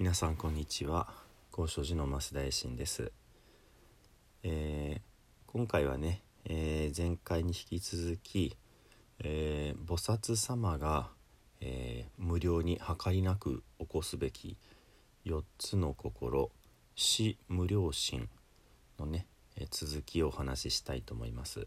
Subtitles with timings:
[0.00, 1.08] 皆さんこんにちは。
[1.52, 3.12] 高所寺の増大臣です、
[4.42, 5.00] えー、
[5.46, 8.56] 今回はね、えー、前回に引き続き、
[9.22, 11.10] えー、菩薩様が、
[11.60, 14.56] え無料に計りなく起こすべき
[15.26, 16.50] 4つの心
[16.96, 18.30] 死無料心
[18.98, 19.26] のね、
[19.56, 21.66] え続きをお話ししたいと思います、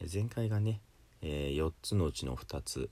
[0.00, 0.82] え前回がね、
[1.22, 2.90] え4つのうちの2つ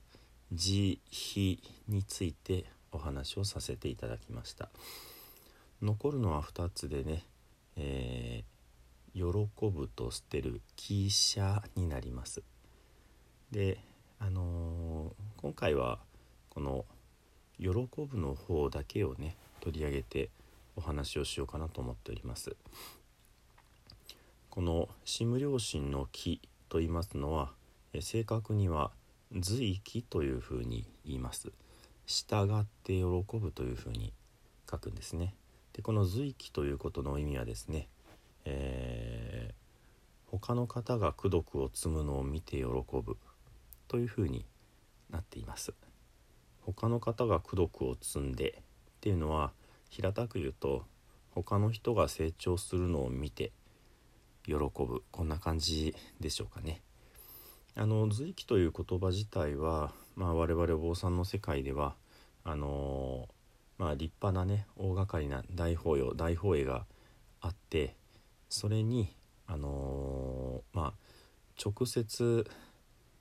[0.50, 0.98] 慈
[1.36, 4.68] 悲についてお話をさせていただきました。
[5.82, 7.24] 残るのは2つでね、
[7.76, 12.42] えー、喜ぶと捨てる汽車になります。
[13.50, 13.78] で
[14.18, 16.00] あのー、今回は
[16.50, 16.84] この
[17.58, 20.30] 喜ぶの方だけをね取り上げて
[20.76, 22.56] お話をしようかなと思っております。
[24.50, 27.52] この「シム良心の木」と言いますのは
[28.00, 28.90] 正確には
[29.32, 31.52] 随気というふうに言います。
[32.08, 33.04] 従って喜
[33.38, 34.14] ぶというふうに
[34.68, 35.34] 書くんですね。
[35.74, 37.86] でこの随気ということの意味はですね、
[38.46, 43.18] えー、他の方が功徳を積むのを見て喜ぶ
[43.88, 44.46] というふうに
[45.10, 45.74] なっています。
[46.62, 48.62] 他の方が功徳を積んでっ
[49.02, 49.52] ていうのは
[49.90, 50.84] 平たく言うと
[51.32, 53.52] 他の人が成長するのを見て
[54.46, 56.80] 喜ぶこんな感じでしょうかね。
[57.76, 61.94] あの随記という言葉自体は、まあ、我々お坊さんの世界では
[62.42, 66.86] あのー、まあ、立派なね大掛かりな大法要大法会が
[67.40, 67.94] あって
[68.48, 69.14] それに、
[69.46, 70.92] あのー、まあ、
[71.64, 72.50] 直接、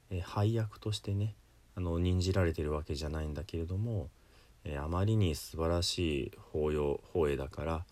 [0.09, 1.35] え配役としてね
[1.75, 4.09] あの任じられてるわけじゃないんだけれども、
[4.63, 7.85] え、あまりに素晴らしい法要法会だから、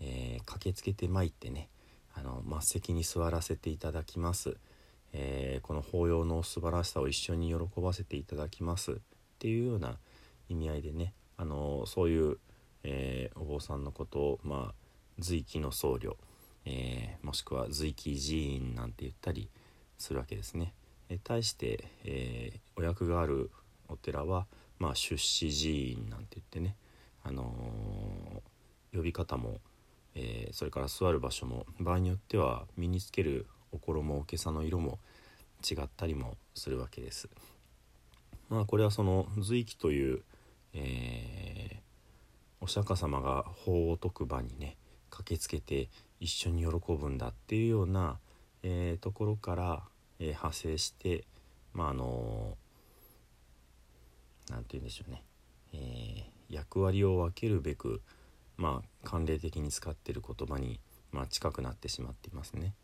[0.00, 1.68] え駆けつけてまいってね
[2.14, 4.56] あの末席に座らせていただきます。
[5.12, 8.94] えー、この法要の素晴らしさを一緒に喜ばせていただきますっ
[9.38, 9.98] ていうような
[10.48, 12.38] 意味合いでね、あのそういう、
[12.84, 14.74] えー、お坊さんのことを、まあ、
[15.18, 16.16] 随記の僧侶、
[16.64, 19.48] えー、もしくは随記寺院なんて言ったり
[19.98, 20.74] するわけですね。
[21.08, 23.50] え対して、えお役がある
[23.88, 24.46] お寺は、
[24.78, 26.76] まあ、出資寺院なんて言ってね、
[27.24, 27.52] あの
[28.94, 29.60] 呼び方も、
[30.14, 34.98] えそれから座る場所も場合によっては身につけるお衣おけさの色も
[35.68, 37.28] 違ったりもするわけです。
[38.48, 40.22] まあこれはその随記という、
[40.74, 41.78] えー、
[42.60, 44.76] お釈迦様が法を説く場にね
[45.10, 45.88] 駆けつけて
[46.18, 48.18] 一緒に喜ぶんだっていうような、
[48.62, 49.82] えー、ところから、
[50.18, 51.24] えー、派生して
[51.72, 52.56] まああの
[54.50, 55.22] 何て言うんでしょうね、
[55.72, 58.02] え役割を分けるべく
[58.56, 60.80] まあ慣例的に使ってる言葉に、
[61.12, 62.74] まあ、近くなってしまっていますね。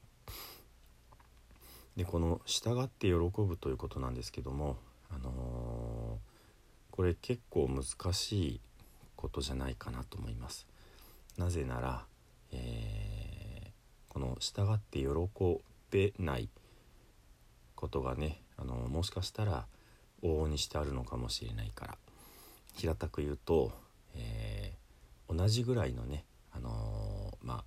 [1.97, 4.77] でこの「従って喜ぶ」ということなんですけども、
[5.11, 8.61] あのー、これ結構難しい
[9.17, 10.67] ことじゃないかなと思います。
[11.39, 12.07] なぜなら、
[12.53, 15.09] えー、この「従って喜
[15.91, 16.51] べない」
[17.75, 19.67] ことがね、あのー、もしかしたら
[20.23, 21.99] 往々にしてあるのかもしれないから
[22.75, 23.73] 平たく言うと、
[24.15, 27.65] えー、同じぐらいのね、あのまあ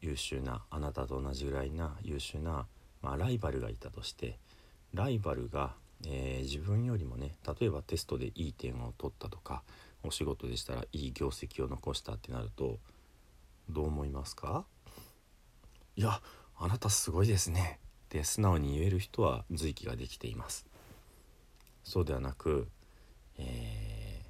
[0.00, 2.66] 優秀なあなたと同じぐらいな優秀な
[3.04, 4.38] まあ、ライバルがいたとして
[4.94, 5.74] ライバルが、
[6.06, 9.62] えー、自分よりもね例えばテストでいい点を取ったとか
[10.02, 12.78] お仕事でしたらいい業績を残したってなると
[13.68, 14.64] どう思いますか？
[15.96, 16.20] いや
[16.56, 17.78] あなたすごいですね。
[18.06, 20.66] って素直に言える人は随記ができています。
[21.82, 22.68] そうではなく、
[23.38, 24.22] え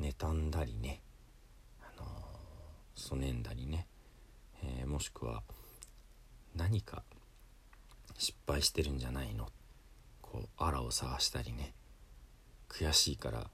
[0.00, 1.00] ー、妬んだりね、
[1.80, 2.08] あのー、
[2.94, 3.86] そねんだりね、
[4.62, 5.42] えー、もしくは
[6.56, 7.02] 何か
[8.18, 9.48] 失敗してるんじゃないの？
[10.22, 11.74] こうあらを探したりね。
[12.68, 13.50] 悔しいから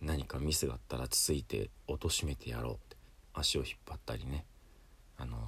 [0.00, 2.96] 何かミスがあったらつついて貶めてやろうって。
[3.36, 4.44] 足を引っ張ったりね。
[5.18, 5.38] あのー、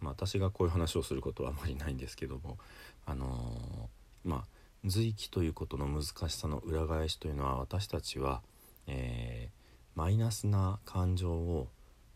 [0.00, 2.58] まあ私がこういう話をすることはあまりないんですけども。
[3.04, 4.44] あのー、まあ
[4.86, 8.40] 随記ということの難しさの裏返しというのは私たちは、
[8.86, 11.68] えー、マイナスな感情を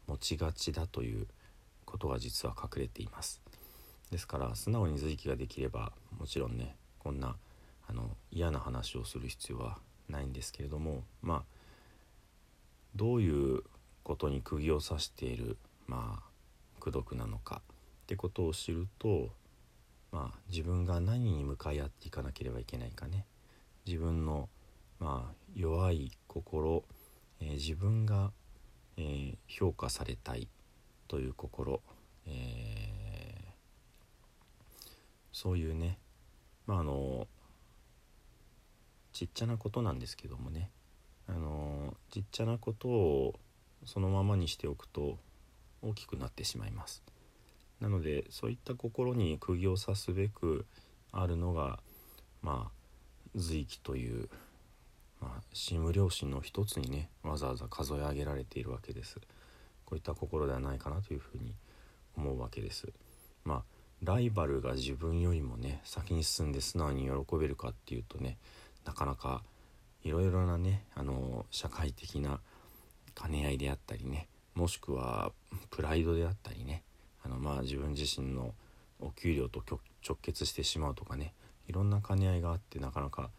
[0.06, 1.26] 持ちがちだという
[1.84, 3.42] ことが実は隠れています。
[4.10, 7.36] ですから素直に随記ができればもちろんねこんな
[7.86, 9.78] あの嫌な話をする必要は
[10.08, 11.42] ないんですけれどもまあ
[12.94, 13.62] どういう
[14.02, 15.56] ことに釘を刺している
[15.86, 16.22] まあ
[16.80, 17.62] 功徳なのか
[18.04, 19.30] ってことを知ると
[20.12, 23.26] まあ自分が何に向かい合っていかなければいけないかね。
[23.86, 24.48] 自分の
[25.00, 26.84] まあ弱い心、
[27.40, 28.30] えー、自分が、
[28.96, 30.48] えー、評価されたい
[31.08, 31.82] という心、
[32.26, 33.13] えー
[35.34, 35.98] そういうね
[36.66, 37.26] まああの
[39.12, 40.70] ちっちゃなことなんですけどもね。
[41.26, 43.34] あのちっちゃなことを
[43.86, 45.18] そのままにしておくと
[45.82, 47.02] 大きくなってしまいます。
[47.80, 50.66] なのでそういった心に釘を刺すべく
[51.12, 51.80] あるのが
[52.42, 54.28] まあ随記という、
[55.20, 59.18] まあ、神無良心の一つにねわざわざ数え上げられているわけです。
[59.84, 61.54] こういった心ではないかなというふうに
[62.16, 62.92] 思うわけです。
[63.44, 63.73] まあ
[64.04, 68.36] ライバルが自分よりもね先に進んで素直に喜べるかっていうとね
[68.84, 69.42] なかなか
[70.02, 72.40] いろいろなねあの社会的な
[73.14, 75.32] 兼ね合いであったりねもしくは
[75.70, 76.82] プライドであったりね
[77.24, 78.52] あのまあ自分自身の
[79.00, 81.32] お給料と直結してしまうとかね
[81.68, 83.30] いろんな兼ね合いがあってなかなか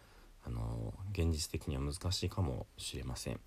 [0.45, 3.39] あの現実的には難しいかもしれません。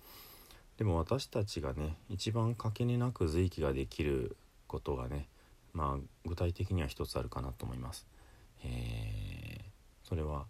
[0.77, 4.37] でも私たちがね一番かけねなく随記ができる
[4.67, 5.27] ことがね
[5.73, 8.07] まあ具体的には一つあるかなと思います、
[8.63, 10.45] えー、それは、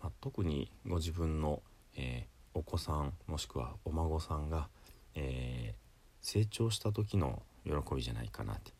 [0.00, 1.62] まあ、特にご自分の、
[1.96, 4.68] えー、お子さんもしくはお孫さんが、
[5.14, 8.72] えー、成長した時の喜びじゃないかなって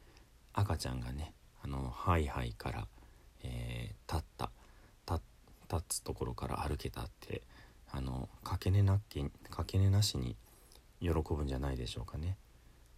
[0.52, 2.86] 赤ちゃんがねあのハイハイから、
[3.42, 4.50] えー、立った
[5.70, 7.42] 立つところから歩けたって
[7.90, 10.36] あのかけねなきかけねなしに
[11.00, 12.36] 喜ぶんじゃないでしょうかね。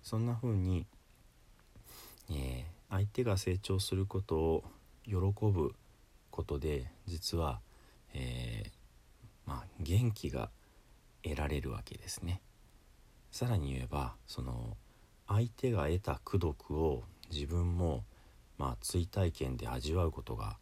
[0.02, 0.86] そんな風に、
[2.30, 4.64] えー、相手が成長することを
[5.04, 5.74] 喜ぶ
[6.30, 7.60] ことで実は、
[8.14, 8.70] えー、
[9.46, 10.50] まあ、元気が
[11.22, 12.40] 得られるわけですね。
[13.30, 14.76] さらに言えばその
[15.28, 18.04] 相手が得た功徳を自分も
[18.58, 20.58] まあ追体験で味わうことが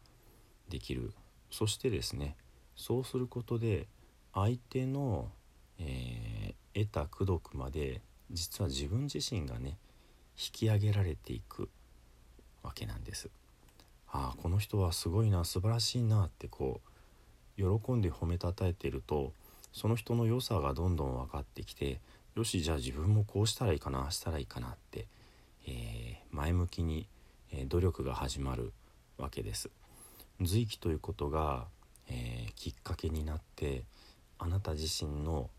[0.69, 1.13] できる
[1.49, 2.35] そしてですね
[2.75, 3.87] そうすることで
[4.33, 5.31] 相手の、
[5.79, 8.01] えー、得た功徳まで
[8.31, 9.77] 実は自分自身がね
[10.51, 11.69] き上げられていく
[12.63, 13.29] わけなんです。
[14.11, 16.81] ああこの人はすごいな素晴らしいなってこ
[17.57, 19.33] う喜んで褒めたたえてると
[19.71, 21.99] その人の良さがどんどん分かってきて
[22.35, 25.05] よしじゃあ自分もこうしたらいいかなしたらいいかなって、
[25.67, 27.07] えー、前向きに、
[27.51, 28.71] え、努力が始まる
[29.17, 29.69] わけです。
[30.41, 31.67] 随記ということが、
[32.07, 33.83] えー、きっかけになって
[34.37, 35.49] あなた自身の、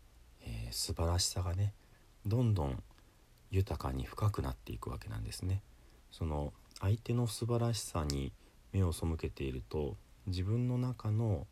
[0.43, 1.73] えー、素晴らしさがね
[2.25, 2.83] どんどん
[3.51, 5.61] 豊かに深くなっていくわけなんですね。
[6.09, 8.31] その相手の素晴らしさに
[8.73, 11.45] 目を背けていると自分の中の、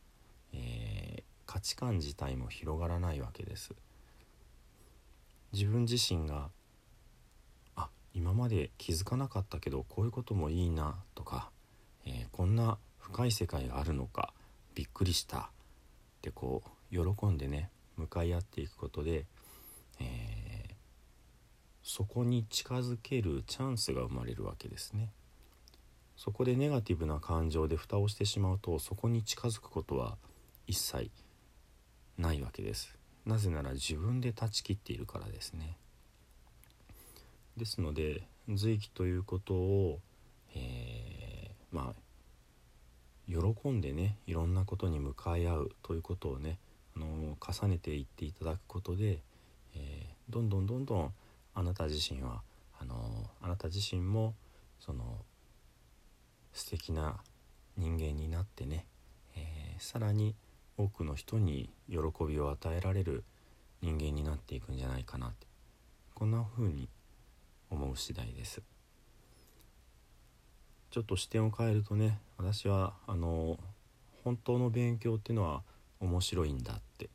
[0.54, 3.74] えー、価値観自体も広がらないわけです。
[5.52, 6.50] 自分自身が
[7.76, 11.50] あ今まで気づかなかったけどこういうこともいいなとか、
[12.06, 14.34] えー、こんな深い世界があるのか
[14.76, 19.26] びっくりしたってこう喜んでね向かい合っていくことで、
[20.00, 20.59] えー、
[21.90, 25.10] そこに近づけるチャンスが生まれるわけですね。
[26.16, 30.16] そこでネガティブな感情で蓋をしてしまうとそこに近づくことは
[30.68, 31.10] 一切
[32.16, 32.96] ないわけです。
[33.26, 35.78] なぜなら自分で断ち切っているからですね。
[37.58, 40.00] ですので随記ということを、
[40.54, 42.02] えー、まあ
[43.28, 46.60] 喜んでねいろんなことに向かい合うということをね、
[46.96, 49.24] あの重ねていっていただくことで、
[49.76, 51.14] えー、どんどんどんどん
[51.60, 52.42] あなた自身は
[52.80, 52.96] あの
[53.42, 54.34] あなた自身も
[54.80, 55.18] その
[56.54, 57.18] 素敵な
[57.76, 58.86] 人間になってね、
[59.36, 60.36] えー、さらに
[60.78, 63.26] 多くの人に喜びを与えられる
[63.82, 65.48] 人間になっていくんじゃないかなって
[66.14, 66.88] こんな風に
[67.70, 68.62] 思う次第です。
[70.92, 73.60] ちょっと視点を変えるとね私はあの
[74.24, 75.62] 本当の勉強っていうのは
[76.00, 77.10] 面白いんだって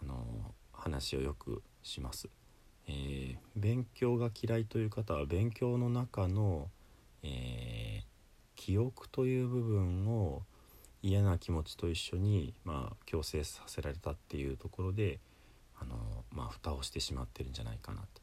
[0.00, 0.24] あの
[0.72, 2.28] 話をよくします、
[2.88, 6.68] えー、勉強が嫌いという方は勉強の中の、
[7.22, 8.04] えー、
[8.56, 10.42] 記憶という部分を
[11.02, 15.18] 嫌な気持ちと一緒に、まあ、強制させられたっていうところで
[15.80, 15.96] あの、
[16.30, 18.20] まあ、蓋をしてしまってるんじゃないかなって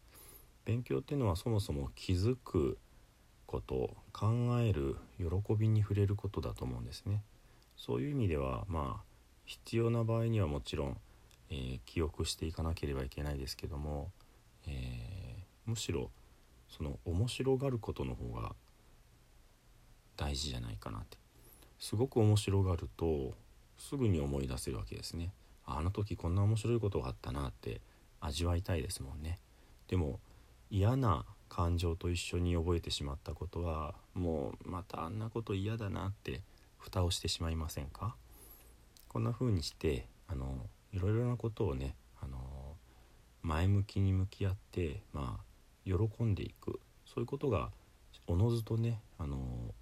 [0.65, 2.77] 勉強っていうのはそもそも気づく
[3.45, 7.23] こと考える喜びに触れることだと思うんですね。
[7.75, 9.03] そういう意味ではまあ
[9.45, 10.97] 必要な場合にはもちろん、
[11.49, 14.11] えー、記憶していかなければいけないですけども、
[14.69, 16.11] えー、むしろ
[16.69, 18.53] その面白がることの方が
[20.15, 21.17] 大事じゃないかなって。
[21.79, 23.33] すごく面白がると
[23.77, 25.31] すぐに思い出せるわけですね。
[25.65, 27.79] あの時こんな面白いことがあったなって
[28.19, 29.39] 味わいたいですもんね。
[29.87, 30.19] でも
[30.69, 36.41] 嫌な感情と一緒に覚えてしまったことはもうまたあんなこと嫌だなって
[36.77, 38.15] 蓋をしてしまいませんか？
[39.07, 41.95] こんな風にしてあのいろいろなことをね
[43.41, 45.43] 前向きに向き合ってまあ
[45.85, 46.79] 喜んでいく。
[47.05, 47.71] そういうことが
[48.27, 49.73] おのずとねあの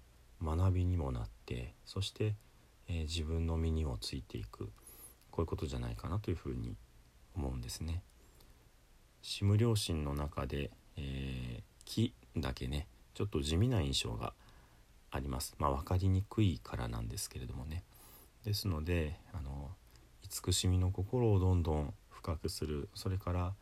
[0.42, 2.34] 学びにもなってそして、
[2.88, 4.70] えー、自分の身にもついていく。
[5.38, 6.74] こういうことじゃないかなというふうに
[7.36, 8.02] 思うんですね。
[9.22, 14.32] シム良心の中で、えー、木だけねちょっと地味な印象が
[15.12, 15.54] あります。
[15.58, 17.84] まあ分かりにくいからなんですけれどもね。
[18.44, 19.70] ですのであの
[20.22, 22.88] 慈しみの心をどんどん深くする。
[22.94, 23.54] それから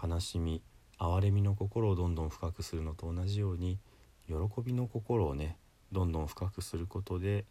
[0.00, 0.62] 悲しみ
[1.00, 3.80] 憐れみの心をどんどん深くするのと同じように
[4.28, 5.58] 喜びの心をね
[5.90, 7.44] どんどん深くすることで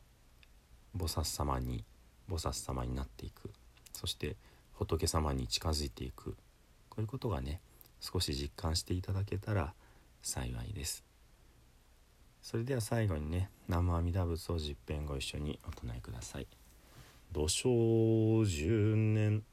[0.97, 1.83] 菩薩様に
[2.29, 3.51] 菩薩様になっていく。
[3.91, 4.37] そして
[4.71, 6.37] 仏様に近づいていく。
[6.89, 7.59] こういうことがね
[7.99, 9.73] 少し実感していただけたら
[10.21, 11.03] 幸いです。
[12.41, 16.47] それでは最後にね南無阿弥陀仏を十遍ご一緒にお唱えください。
[17.33, 19.43] 土生十年。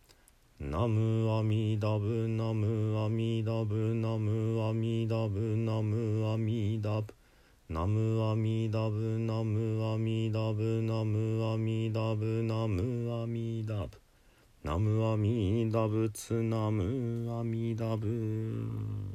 [0.62, 7.14] ナムアミダブナムアミダブナムアミダブナムアミダブ。
[7.70, 13.98] ナムアミダブナムアミダブナムアミダブナムアミダブ。
[14.62, 19.09] ナムアミダブツナムアミダブ。